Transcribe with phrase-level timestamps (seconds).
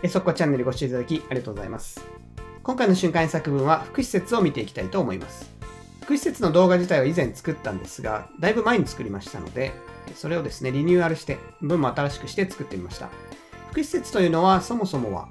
[0.00, 2.06] えそこチャンネルご視聴いただきありがとうございます。
[2.62, 5.50] 今回の瞬間作文は副施設を見ていきたいと思います。
[6.02, 9.72] 副施設の動画自体は以前作ったんですが、だいぶ前に作りましたので、
[10.14, 13.10] それをですね、リニューアルして、文も新しくして作ってみました。
[13.72, 15.28] 副施設というのは、そもそもは、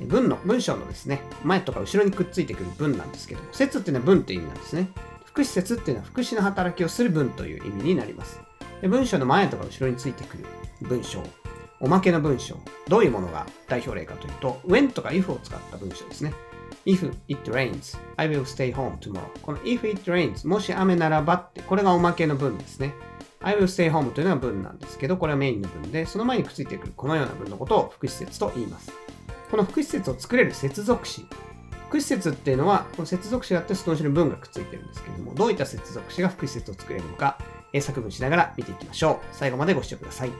[0.00, 4.88] 文の、文章のですね、前とか後ろにくっついてくる文なんですけども、説っていうのは文っていう意味なんですね。
[5.26, 8.40] 副施設っていうのは副詞の働きをする文という意味になります。
[8.80, 10.44] で文章の前とか後ろについてくる
[10.82, 11.22] 文章、
[11.82, 12.56] おまけの文章、
[12.86, 16.32] どういうものが代表例かというと、when とか if を使った文章ですね。
[16.86, 19.20] if it rains, I will stay home tomorrow.
[19.42, 22.94] この if it rains, もし雨ならばって、これがおまけの文ですね。
[23.40, 28.92] I will stay home というのが文なんですけど、これはメインの文で、その前にくっついてくるこのような文のことを副施設と言います。
[29.50, 31.26] この副施設を作れる接続詞。
[31.88, 37.38] 副施設っていうのは、この接続詞があってその後ろに文がくっついてるんですけれども、どういった接続詞が副施設を作れるのか、
[37.72, 39.26] 英作文しながら見ていきましょう。
[39.32, 40.32] 最後までご視聴ください。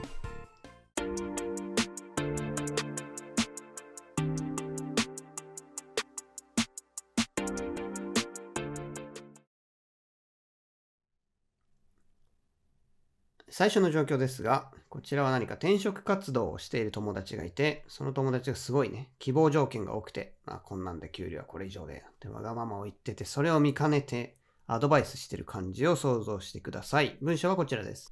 [13.54, 27.18] 最初の状況ですが、こちらは何か転職活動をしている友達がいて、その友達がすごいね、希望条件が多くて、まあこんなんで給料はこれ以上で、ってわがままを言ってて、それを見かねて、アドバイスしてる感じを想像してください。
[27.20, 28.10] 文章はこちらです。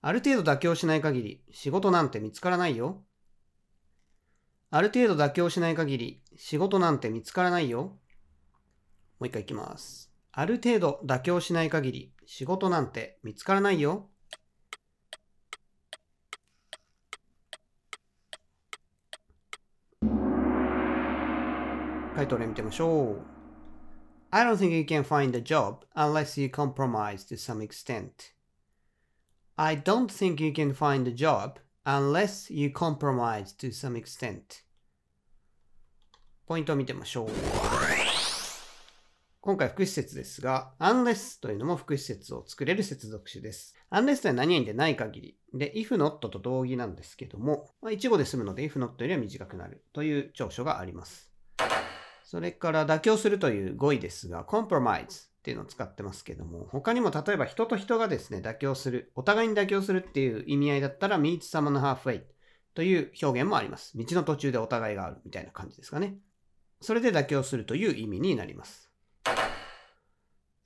[0.00, 3.02] ある程度妥協しない限り、仕事なんて見つからないよ。
[4.70, 7.82] ある程度妥協しない限り、仕事なんて見つからないよ。
[7.82, 7.96] も
[9.20, 10.11] う一回いきます。
[10.34, 14.08] ある程度妥協しない限り、仕事なんて見つからないよ。
[22.16, 23.22] 回答例見てみましょう。
[24.30, 28.32] I don't think you can find a job unless you compromise to some extent.
[29.56, 34.64] I don't think you can find a job unless you compromise to some extent.
[36.46, 37.81] ポイントを見てみましょう。
[39.44, 43.74] 今回副施設ですが、unless というのも副施設を作れる接続詞です。
[43.90, 45.36] unless とは何々でない限り。
[45.52, 51.28] で、if not と同義なんですけども、まあ、一語で済むので if not よりは短くなるという長所があります。
[52.22, 55.08] それから妥協するという語彙ですが、compromise っ
[55.42, 62.22] ていうのを使ってますけども、他にも例えば人と人がですね、妥協する、お互いに妥協するっていう意味合いだったら meet someone halfway
[62.76, 63.98] という表現もあります。
[63.98, 66.14] 道の途中でお互いがあるみたいな感じですかね。
[66.80, 68.91] それで妥協するという意味になります。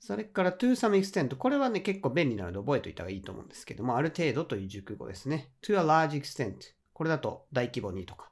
[0.07, 6.53] それから to some extent これはね結構便利なので覚えておいた方がいいと思うんですけどもある程度という熟語ですね to a large extent
[6.93, 8.31] これだと大規模にとか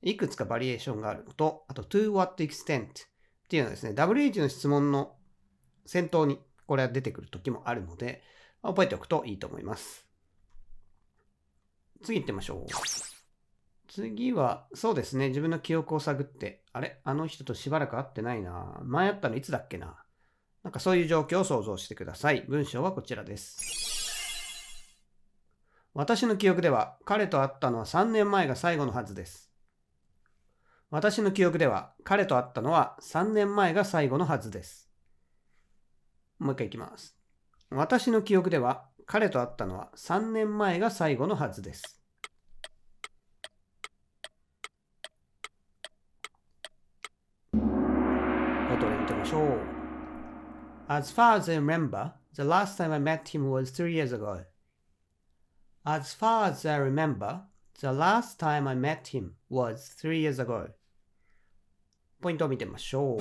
[0.00, 2.88] いくつかバリエーションがあるのとあと to what extent っ
[3.50, 5.12] ていうのはですね WH の質問の
[5.84, 8.22] 先頭にこれは出てくる時もあるので
[8.62, 10.06] 覚えておくといいと思います
[12.02, 12.66] 次行ってみましょう
[13.88, 15.28] 次は、そうですね。
[15.28, 17.00] 自分の記憶を探って、あれ？
[17.02, 18.78] あの人としばらく会ってないな。
[18.84, 19.96] 前会ったのいつだっけな？
[20.62, 22.44] なんかそういう状況を想像してください。
[22.48, 23.80] 文章はこちらです。
[25.94, 29.50] 私の記憶では彼と会ったのは3年前が最後のはずです。
[30.90, 34.90] 私の記憶では彼と会ったのは3年前が最後のはずです。
[36.38, 37.16] もう一回いきます。
[37.70, 42.00] 私の記憶では彼と会ったのは3年前が最後のはずです。
[47.52, 47.60] 回
[48.78, 49.79] 答例見てみましょう。
[50.92, 54.40] As far as I remember, the last time I met him was three years ago.
[55.86, 57.42] As far as I remember,
[57.80, 60.70] the last time I met him was three years ago.
[62.20, 63.20] ポイントを見てみましょう。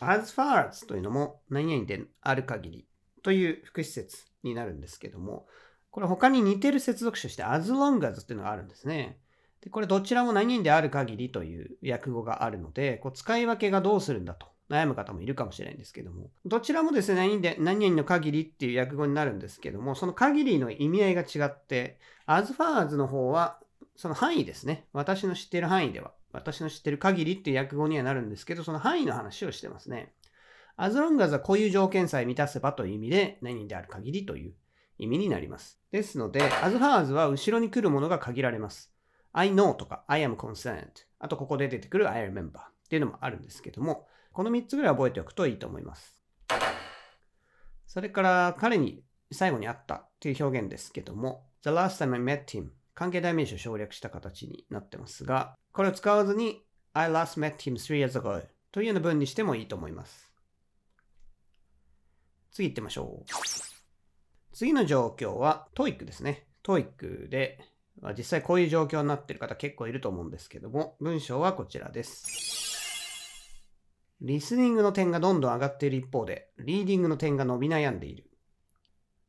[0.00, 2.88] as far as というのも何々である限り
[3.22, 5.46] という副施設になるんですけども、
[5.90, 9.18] これ他に似てる接続詞として as long as っていうのがあるんですね。
[9.60, 23.58] でこれどちらも何々である限りという訳語があるので、こう使い分けがどうするんだと悩む方もいるかもしれないんですけども、どちらもですね、何々で何々の限りっていう訳語になるんですけども、その限りの意味合いが違って、as far as の方は
[23.96, 24.86] その範囲ですね。
[24.92, 30.12] 私の知っている範囲では、私の知っている限りっていう訳語にはなるんですけど、その範囲の話をしてますね。
[30.76, 34.54] as long as はこういう条件さえ満たせばという意味で、何々である限りという
[34.98, 35.80] 意味になります。
[35.92, 38.96] ですので、as far as は後ろに来るものが限られます。
[39.36, 40.86] I know とか I am concerned
[41.18, 46.14] あとここで出てくる I remember っていうのもあるんですけどもこの3つぐらい覚えておくといいと思います。
[47.86, 49.02] それから彼に
[49.32, 56.62] 最後に会ったっていう表現ですけども The last time I met him 関係代名詞を省略した形になってますがこれを使わずに
[56.92, 60.30] I last met him three years ago というような文にしてもいいと思います。
[62.52, 63.30] 次行ってみましょう。
[64.52, 66.46] 次の状況は TOEIC ですね。
[66.62, 67.58] TOEIC で
[68.18, 72.75] 実際こういう状況になってる方結構いると思うんですけども、文章はこちらです。
[74.22, 78.24] リスニングの点がどんどん上がっている一方で、リーディングの点が伸び悩んでいる。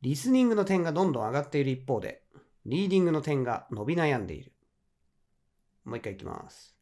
[0.01, 2.23] リスニングの点がどんどん上がっている一方で、
[2.65, 4.53] リーディングの点が伸び悩んでいる。
[5.83, 6.73] もう一回いきます。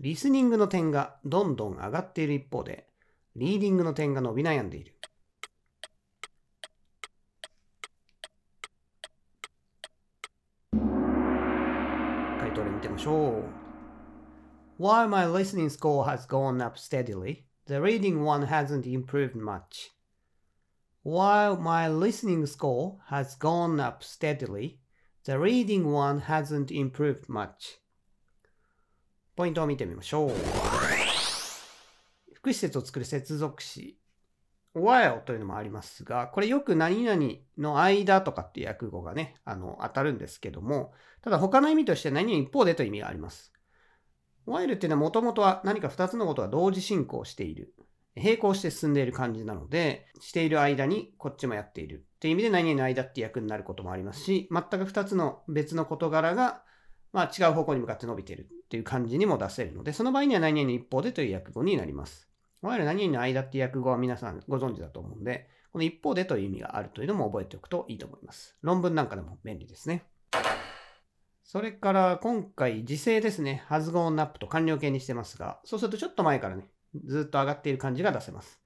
[0.00, 2.88] リスニングの点がどんどん上がっている一方で、
[3.36, 4.94] リーディングの点が伸び悩んでいる。
[12.40, 13.65] 回答例見てみましょう。
[14.78, 19.88] While my listening score has gone up steadily, the reading one hasn't improved much.
[21.02, 24.80] While my listening score has gone up steadily,
[25.24, 27.80] the reading one hasn't improved much.
[29.34, 30.30] ポイントを見てみましょう。
[32.34, 33.98] 副施設を作る接続詞
[34.74, 37.18] while というのもありますが、これよく何々
[37.56, 43.54] の間とかっていう訳語がね、あの、当たるんですけども、ただ他の意味として何々一方でという意味があります。
[44.46, 47.74] While っていうのはもともとは何か2つのことが同時進行している。
[48.16, 52.06] 並行して進んでいる感じなので、している間にこっちもやっている。
[52.16, 56.62] っていう意味で何々の間って役になることもありますし、全く2つの別の事柄が
[57.16, 62.28] まあ、違う方向に向かって伸びているっていう感じにも出せるので、その場合には何々の一方でという訳語になります。
[62.62, 68.58] いわゆる何々の間って訳語は皆さんご存知だと思うんで、この一方でという意味があるというのも覚えておくといいと思います。
[68.60, 70.04] 論文なんかでも便利ですね。
[71.46, 73.64] それから今回時制ですね。
[73.68, 76.68] has gone up と完了形にしてますが、そうするとちょっと前からね、
[77.04, 78.60] ずっと上がっている感じが出せます。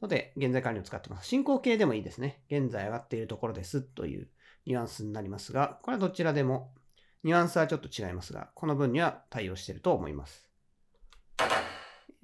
[0.00, 1.28] ので、現在完了を使ってます。
[1.28, 2.42] 進行形でもいいですね。
[2.50, 4.30] 現在上がっているところですという
[4.64, 6.72] ニュアンスになりますが、これはどちらでも
[7.22, 10.48] ニュアンスはちょっと違いますが、この文には対応していると思います。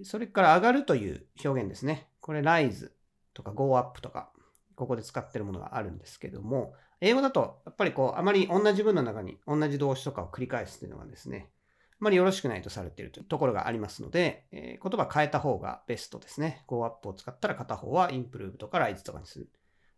[0.04, 2.08] それから上がるという表現ですね。
[2.20, 2.92] これ rise
[3.34, 4.32] とか go up とか、
[4.78, 11.50] ここで使ってるものがあるんですけども、英語だとやっぱりこう、あまり同じ文の中に同じ動詞とかを繰り返すというのがですね、
[11.92, 16.62] あまりよろしくないとされているというところがありますので、えー、言葉変えた方がベストですね。
[16.68, 19.48] go up を使ったら片方は improve とか rise とかにする。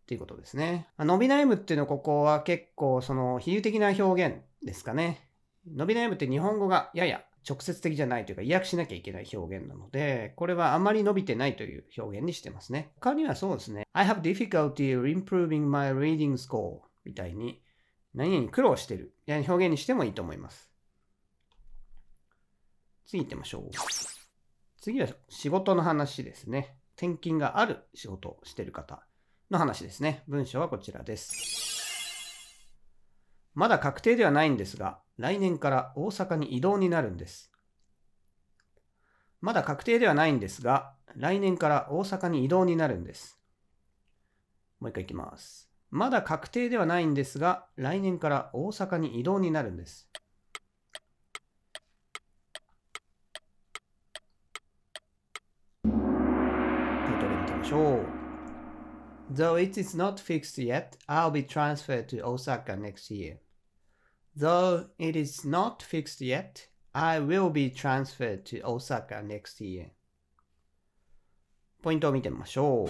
[0.01, 0.87] っていうことですね。
[0.99, 5.29] 伸び悩むっていうのはここは結構その比喩的な表現ですかね。
[5.65, 12.91] 伸び悩むって日本語がやや直接的じゃないというか意訳しなきゃいけない表現なので、これはあまり伸びてないという表現にしてますね。
[12.95, 13.87] 他にはそうですね。
[13.93, 17.61] I have difficulty improving my reading score みたいに
[18.13, 19.13] 何々苦労してる。
[19.27, 20.71] いや表現にしてもいいと思います。
[23.05, 23.69] 次行ってみましょう。
[24.79, 26.77] 次は仕事の話ですね。
[26.95, 29.05] 転勤がある仕事をしてる方。
[29.51, 30.23] の話ですね。
[30.27, 31.70] 文章はこちらです。
[33.53, 37.51] まだ確定ではないんですが、来年から大阪に移動になるんです。
[39.41, 43.39] まだ確定ではないんですが、来年から大阪に移動になるんです。
[44.79, 45.69] もう一回いきます。
[45.89, 50.09] まだ確定ではないんですが、来年から大阪に移動になるんです。
[55.83, 55.91] タイ
[57.19, 58.20] トル見てみましょう。
[59.33, 63.37] Though it is not fixed yet, I'll be transferred to Osaka next year.
[64.35, 69.91] Though it is not fixed yet, I will be transferred to Osaka next year.
[71.81, 72.89] ポイントを見てみましょ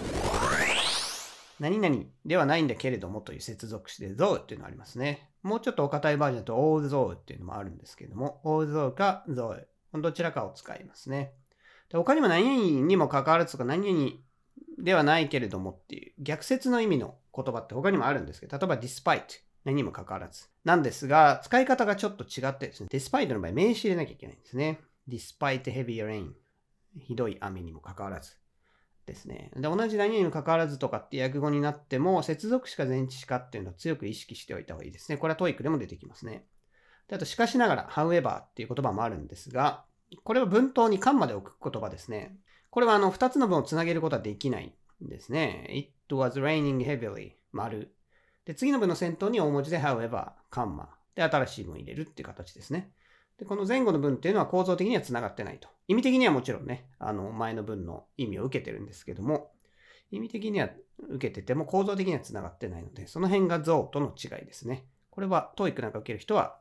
[1.60, 1.96] 何々
[2.26, 5.30] ではないんだけれどもという接続詞で though っていうのがありますね。
[5.44, 11.34] もうちょっとお堅いバージョンだと although っていうのもあるんですけども、although か though どちらかを使いますね。
[11.92, 14.10] 他にも何々にも関わらずとか何々
[14.82, 19.22] ではないけれどもっていう逆説の意味の言葉って他にもあるんですけど、例えば despite
[19.64, 24.80] 何にも関わらずなんですが、使い方がちょっと違ってですね、despite の場合名詞入れなきゃいけないんですね。
[25.08, 26.32] despite heavy rain
[27.00, 28.32] ひどい雨にも関わらず
[29.06, 29.50] ですね。
[29.54, 35.18] で、同じ何にも関わらずとかって訳語になっても、接続詞か前置詞かっていうのを強く意識しておいた方がいいですね。
[35.18, 36.44] これは TOEIC でも出てきますね。
[37.08, 39.84] であと、しかしながら、however っていう言葉もあるんですが、
[40.24, 42.36] これは文頭に間まで置く言葉ですね。
[42.72, 44.72] これはあの2つの文をつなげることはできない
[45.04, 45.66] んですね。
[45.68, 47.94] It was raining heavily 丸。
[48.46, 50.88] で、次の文の先頭に大文字で however カンマ。
[51.14, 52.90] で、新しい文入れるっていう形ですね。
[53.38, 55.68] で、この前後の文っていうのは構造的にはつながってないと。
[55.86, 59.52] 意味的にはもちろんね、あの前の文の意味を受けてるんですけども、
[60.10, 60.70] 意味的には
[61.10, 64.86] 受けてても構造的にはつながってないので、その辺が像との違いですね。
[65.10, 66.56] これは TOEIC なんか受ける人は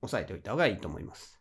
[0.00, 1.38] 押さえておいた方がいいと思います。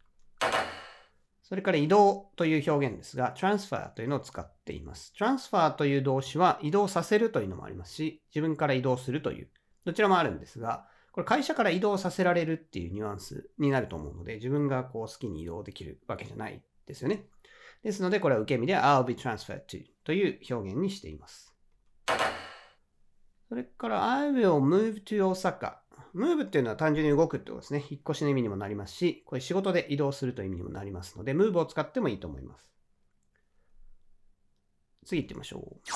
[1.51, 5.13] それから移動という表現ですが、transfer というのを使っています。
[5.19, 9.49] transfer という動詞は移動させるというのもありますし、自分から移動するという、
[9.83, 17.25] どちらもあるんですが、これ会社から移動させられるっていうニュアンスになると思うので、自分がこう好きに移動できるわけじゃないですよね。
[17.83, 21.53] ですので、これは受け身で I'll be transferred to という表現にしています。
[23.49, 25.80] それから I will move to Osaka
[26.15, 27.83] move っていうのは単純に動くってことですね。
[27.89, 32.69] 引っ越しの意味にもなりますし、これ仕事で移動するという意味にもなりますので、move を使ってもいいと思います。
[35.05, 35.89] 次行ってみましょう。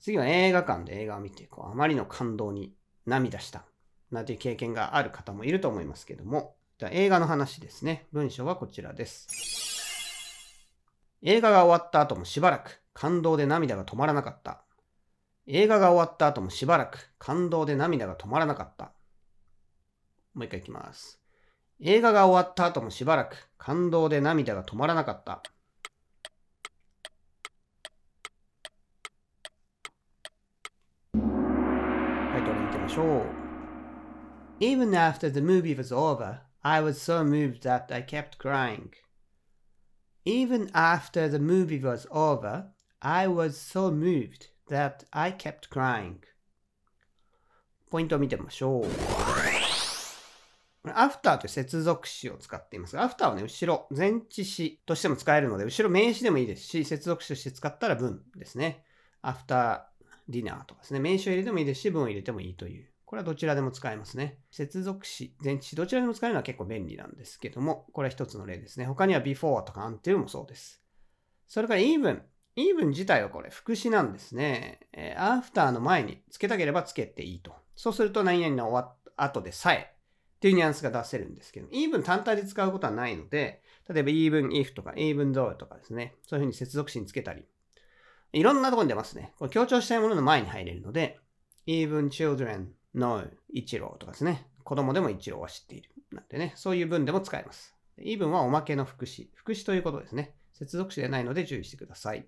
[0.00, 2.74] 次は映画館で映画を見て、こうあまりの感動に
[3.06, 3.64] 涙した
[4.10, 8.06] なんていう経験がある方もいると思いますけども、じゃあ映画の話ですね。
[8.12, 9.28] 文章はこちらです。
[11.22, 14.62] 映画が終わった後もしばらく感動で涙が止まらなかった。
[15.46, 18.92] 映画が終わった後もしばらく感動で涙が止まらなかった。
[20.32, 21.20] もう一回いきます。
[21.80, 25.42] 映画が終わった後もしばらく感動で涙が止まらなかった。
[31.12, 31.18] タ
[32.38, 33.26] イトル見てみましょう。
[34.60, 38.92] Even after the movie was over, I was so moved that I kept crying.
[40.24, 42.70] Even after the movie was over,
[43.00, 46.16] I was so moved that I kept crying.
[47.90, 48.86] ポイントを見てみましょう。
[50.92, 58.84] アフターという接続詞を使っていますが、アフターはね、後ろ、前置詞としても使えるので、後ろ名詞でもいいですし、接続詞として使ったら文ですね。
[59.22, 59.82] アフター
[60.28, 61.00] ディナーとかですね。
[61.00, 62.90] 名詞を入れてもいいですし、文を入れてもいいという。
[63.06, 64.40] これはどちらでも使えますね。
[64.50, 68.86] 接続詞、前置詞、どちらでも使えるのは結構便利なんですけども、これは一つの例ですね。
[68.86, 70.82] 他には before とか until もそうです。
[71.46, 72.22] それから even。
[72.56, 74.80] Even 自体はこれ副詞なんですね。
[74.92, 77.54] えー、after の前につけたければつけていいと。
[77.76, 79.94] そうすると何々の終わ後でさえ
[80.36, 87.44] っていうニュアンスが出せるんですけど、even 単体で使うことはないので、例えば even if とか even though とかですね、そういうふうに接続詞につけたり、
[88.32, 89.32] いろんなとこに出ますね。
[89.38, 91.18] これ強調したいものの前に入れるので、
[91.66, 94.46] even children know 一郎とかですね。
[94.64, 95.90] 子供でも一郎は知っている。
[96.12, 97.74] なんてね、そういう文でも使えます。
[97.98, 99.30] even はおまけの副詞。
[99.34, 100.34] 副詞ということですね。
[100.52, 102.26] 接続詞でないので注意してください。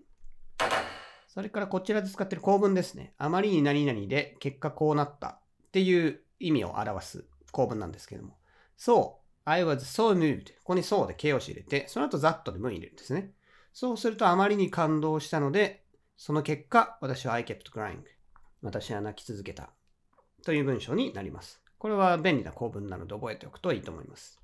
[1.36, 3.12] それからこちらで使っている構文ですね。
[3.18, 8.38] あまりに何々で結果こうなったっていう意味を表す構文なんですけども。
[8.78, 9.26] そう。
[9.44, 10.54] I was so moved.
[10.60, 13.32] ここに so で形容詞入れて、その後 that で文入れるんですね。
[13.74, 15.84] そうするとあまりに感動したので、
[16.16, 17.98] その結果、私は I kept crying.
[18.62, 19.68] 私は泣き続けた。
[20.42, 21.60] という文章になります。
[21.76, 24.40] これは便利な構文なので覚えておくといいと思います。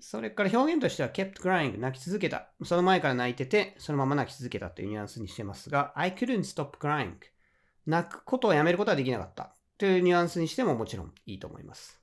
[0.00, 2.50] それから表現としては kept crying 泣き続けた。
[2.64, 7.14] その前から泣いてて、そのまま泣き続けたというニュアンスにしてますが、I couldn't stop crying
[7.86, 12.00] 泣くことをやめることはできなかったというニュアンスにしてももちろんいいと思います。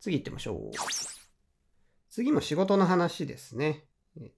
[0.00, 0.76] 次行ってみましょう。
[2.10, 3.84] 次も仕事の話ですね。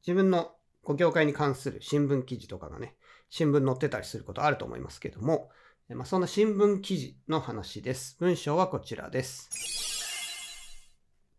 [0.06, 0.52] 自分の
[0.82, 2.94] ご業界に関する新聞記事とかがね、
[3.28, 5.50] 新聞載ってたりすることあると思いますけども、
[5.88, 8.16] まあ、そんな新聞記事の話です。
[8.18, 9.89] 文章はこちらです。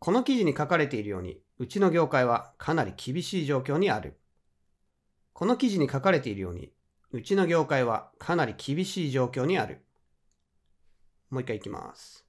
[0.03, 4.17] この記事に書かれているように、うちの業界はかなり厳しい状況にある。
[5.31, 6.71] この記事に書かれているように、
[7.11, 9.85] うちの業界はかなり厳しい状況にある。
[11.29, 12.25] もう一回いきます。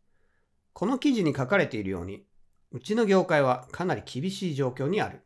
[0.74, 2.26] この記事に書かれているように、
[2.72, 5.22] うちの業界はかなり厳しい状況にある。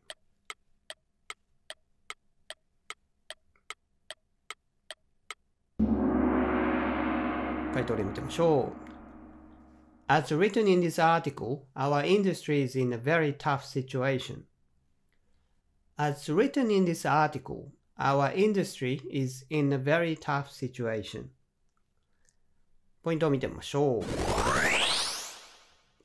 [7.75, 8.86] 回答例見てみましょう。
[10.09, 14.45] As written in this article, our industry is in a very tough situation.
[15.99, 21.31] As written in this article, our industry is in a very tough situation.
[23.03, 24.05] ポイントを見てみましょう。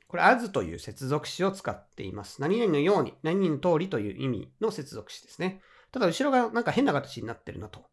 [0.08, 2.40] これ、as という接続詞を使っています。
[2.40, 5.60] 何々のように、何々の通りという意味の接続詞ですね。
[5.92, 7.86] ただ、後ろがなんか変な形になってるなと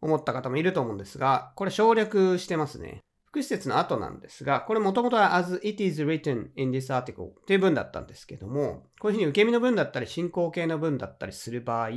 [0.00, 3.02] 思った方もいると思うんですが、これ省略してますね。
[3.38, 11.90] 副施設の後なんですが、これもともとは as it is written in this article という文だったんですけども、こういうふうに受け身の文だったり進行形の文だったりする場合、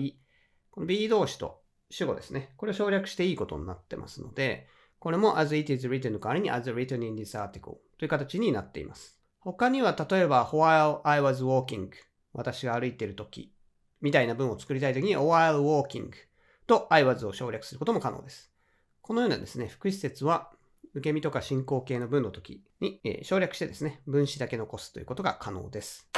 [0.69, 2.53] この be 動詞と主語ですね。
[2.57, 4.67] これを省略していいことになってますので、
[5.00, 9.19] これも as it is written の代わりに as written in this article という形になっています。
[9.39, 11.89] 他には例えば while I was walking
[12.33, 13.51] 私が歩いている時
[14.00, 16.12] みたいな文を作りたい時に while walking
[16.67, 18.51] と I was を省略することも可能です。
[19.01, 20.51] このようなですね、副施設は
[20.93, 26.10] 受け身とか進行形の文の時に、え、省略してですね、分子だけ残すということが可能です。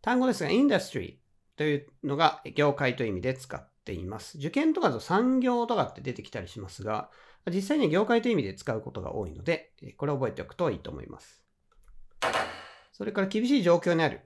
[0.00, 4.38] 単語ですが、インダストリーというのが業界という意味で使っています。
[4.38, 7.10] 受験とかと産業とかって出てきたりしますが、
[7.50, 11.44] 実際には業界という意味で使うことが多いので、これを覚えておくといいと思います。
[12.92, 14.20] それから厳しい状況にある。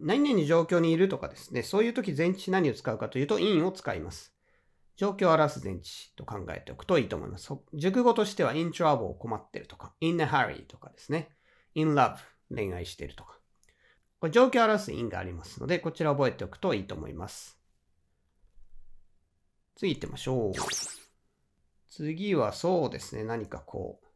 [0.00, 4.34] 何々状況にいるとかですね、そういう時前置詞何を使うかというと、in を使います。
[4.96, 7.52] 状況を表す前置と考えておくといいと思います。
[7.74, 11.30] 熟語としては in trouble 困ってるとか in a hurry とかですね。
[11.74, 12.16] in love
[12.54, 13.38] 恋愛してるとか。
[14.20, 17.58] これ状況を表す in がありますので、こちらを覚えておくといいと思います。
[19.74, 20.52] 次行ってみましょう。
[21.90, 23.24] 次はそうですね。
[23.24, 24.06] 何かこう、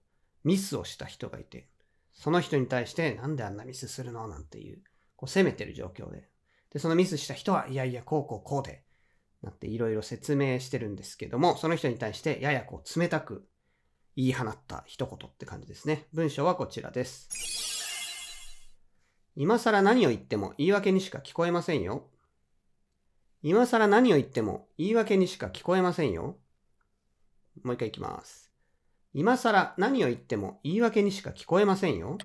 [0.44, 1.68] ミスをした人がいて、
[2.12, 4.28] その人に対してなんであんなミスするの？
[4.28, 4.80] なんていう、
[5.16, 6.28] こう責めてる状況で。
[6.72, 8.85] で、そのミスした人は、いやいや、こうこうこうで、
[9.42, 13.46] なっていろいろ説明してるんですけども、その人に対してややこう冷たく
[14.16, 16.06] 言い放った一言って感じですね。
[16.12, 17.28] 文章はこちらです。
[19.36, 22.08] 今更何を言っても言い訳にしか聞こえませんよ。
[23.42, 26.38] 今更何を言っても言い訳にしか聞こえませんよ。
[27.62, 28.50] もう一回いきます。
[29.12, 32.16] 今更何を言っても言い訳にしか聞こえませんよ。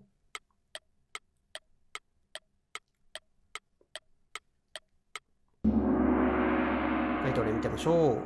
[7.67, 8.19] みましょ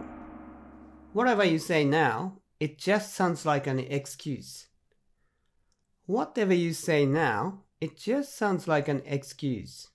[1.14, 1.18] う。
[1.18, 4.68] Whatever you say now, it just sounds like an excuse.
[6.08, 9.90] Whatever you say now, it just sounds like an excuse.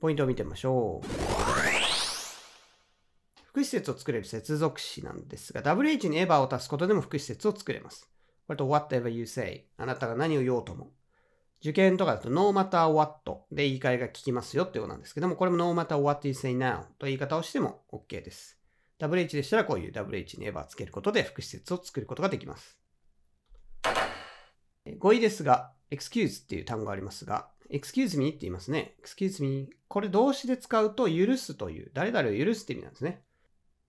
[0.00, 1.06] ポイントを見てみましょう。
[3.46, 8.10] 副施設を作れる接続詞なんですが、WH に ever を足すことでも副施設を作れます。
[8.46, 10.90] これと whatever you say あなたが何を言おうとも。
[11.64, 18.60] 受験とかだと no matter what で言い換えが効きますよってことなんですけども、これも no matter what you say now と言い方をしても OK です。
[19.00, 22.78] WH でしたらこういう WH に ever つけることで副施設を作ることができます。
[24.98, 28.96] 語彙ですが、excuse っていう単語ありますが、excuse me って言いますね。
[29.02, 29.70] excuse me。
[29.88, 33.22] これ動詞で使うと許すという、誰々を許すって意味なんですね。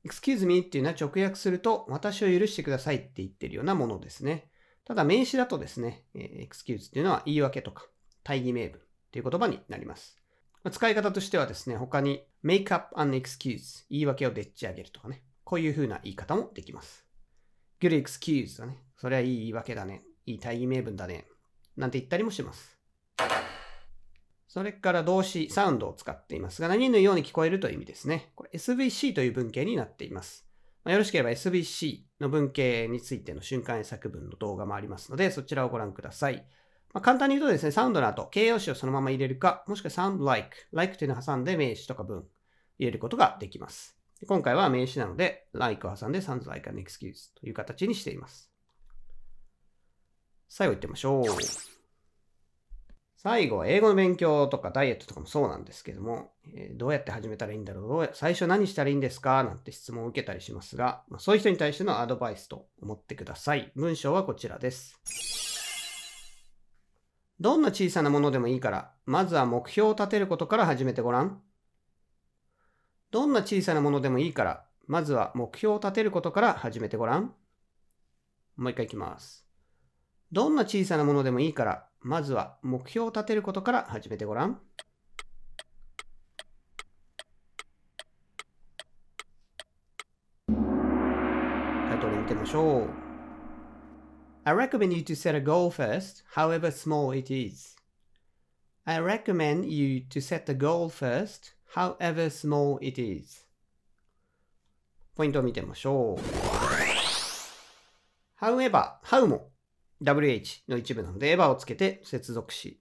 [0.06, 4.50] excuse me っていうのは直訳すると、私を許してくださいって言ってるようなものですね。
[4.86, 7.86] ただ名詞だとですね、excuse っていうのは言い訳とか、
[8.24, 10.18] 大義名分っていう言葉になります。
[10.72, 17.06] 使い方としてはですね、他に make up an excuse 言い訳をでっち上げるとかね、こういう風な言い方もできます。
[17.82, 18.80] good excuse だね。
[18.98, 20.04] それはいい言い訳だね。
[20.26, 21.28] いい大義名分だね。
[21.78, 22.80] なんて言ったりもします。
[24.48, 28.32] それから動詞、サウンドを使っていますが、何のように聞こえるという意味ですね。
[28.36, 30.48] これ SVC という文型になっています。
[30.86, 36.46] まあ、よろしければ SVC の文型についての瞬間作文の動画もありますので、そちらをご覧ください。
[36.94, 42.20] まあ、簡単に言うとですね、サウンドの後、形容詞をそのまま入れるか、もしくは sound like、like というのを挟んで名詞とか文
[42.78, 43.98] 入れることができます。
[44.28, 48.52] 今回は名詞なので、like を挟んで sounds like an excuse という形にしています。
[50.48, 51.75] 最後行ってみましょう。
[53.26, 63.72] 最後は英語の勉強とかダイエットとかもそうなんですけども、え、どうやって始めたらいいんだろう最初何したらいいんですかなんて質問を受けたりしますが、ま、そういう人に対してのアドバイスと思ってください。
[63.76, 65.00] 文章はこちらです。
[67.40, 71.42] どんな小さなものでもいいから、まずは目標を立てることから始めてごらん。
[73.10, 77.34] どんな小さなものでもいいから、まずは目標を立てることから始めてごらん。
[78.56, 79.45] もう一回いきます。
[80.36, 84.60] どんな小さなものでもいいから、まずは目標を立てることから始めてごらん。
[90.48, 90.54] タ
[91.96, 92.90] イトル見てみましょう。
[94.44, 97.78] I recommend you to set a goal first, however small it is.
[98.84, 103.46] I recommend you to set a goal first, however small it is.
[105.16, 106.22] ポイントを見てみましょう。
[108.44, 109.55] However, how も
[110.02, 112.80] WH の一部なので、エヴァをつけて接続詞、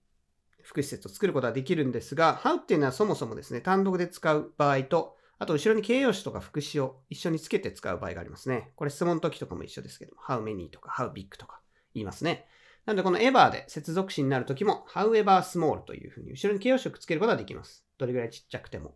[0.63, 8.71] 副施設を作ることはできるんですが、how っていうのはそもそもですね、単独で使う場合と、あと後ろに形容詞とか副詞を一緒につけて使う場合がありますね。
[8.77, 11.61] これ質問の時とかも一緒ですけども、how many とか how big とか
[11.95, 12.47] 言いますね。
[12.87, 17.85] なのでこの ever で接続詞になる時も however small というふうに後ろに形容詞をくっつけることができます。
[17.99, 18.95] どれぐらいちっちゃくても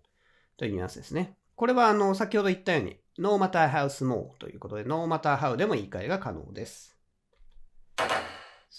[0.57, 1.37] というニュアンスですね。
[1.57, 6.98] これはあの先ほど言ったように no matter how small ということで no matter how でも言い換えが可能です。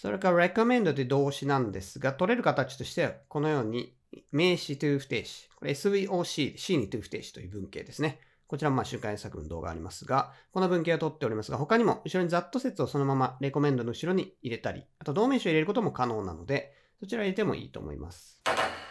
[0.02, 3.94] それから recommend という動詞なんですが、取れる形としては、このように
[4.32, 5.50] 名詞 to 不定詞。
[5.58, 8.22] これ SVOC、C に to 不定詞という文型ですね。
[8.48, 18.42] こちらもまあ週刊作文動画ありますが、この文型を取っておりますが、他にも後ろにざっと説をそのままレコメンドの後ろに入れたり、あと動名詞を入れることも可能なので、そちら入れてもいいと思います。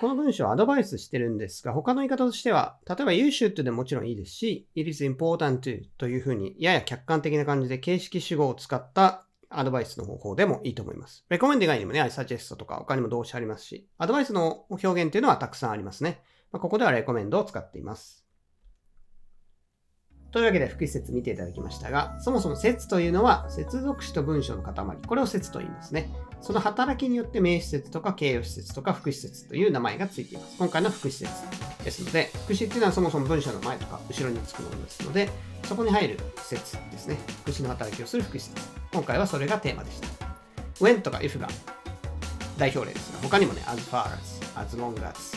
[0.03, 11.24] この文章はアドバイスしてるんですが、他の言い方としては、例えば you should でもちろんいいですし、it is important to というふうに、やや客観的な感じで形式主語を使ったアドバイスの方法でもいいと思います。
[11.28, 16.22] レコメンド以外にもね、I suggest とか他にも動詞ありますし、アドバイスの表現っていうのはたくさんありますね。
[16.52, 18.24] まあ、ここではレコメンドを使っています。
[20.30, 24.74] というわけで、副施設見ていただきましたが、そもそも説というのは、接続詞と文章の塊。
[25.06, 26.11] これを説と言いますね。
[26.42, 30.56] その働きによって名詞説とか形容詞説とか副施設という名前がついています。
[30.58, 31.32] 今回の副施設
[31.82, 35.30] ですので、副詞っていうのはそもそも文章の前とか後ろにつくものですので、
[35.64, 37.16] そこに入る説ですね。
[37.42, 38.77] 副詞の働きをする副施設。
[38.92, 40.09] 今回はそれがテーマでした。
[40.81, 41.48] when とか if が
[42.57, 45.37] 代表例ですが、他にもね、as far as, as long as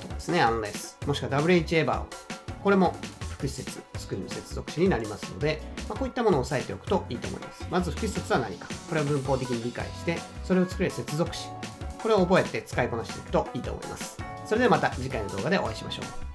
[0.00, 2.02] とかですね、unless、もしくは WH ever
[2.62, 2.94] これも
[3.38, 7.66] 不施設作る接続詞になりますので、まあ、こういったものを押さえておくといいと思います。
[7.70, 8.68] まず不施設は何か。
[8.88, 11.48] これを文法的に理解してそれを作る接続詞。
[12.00, 14.16] これを覚えて使いこなしていくといいと思います。
[14.46, 16.31] それではまた次回の動画でお会いしましょう。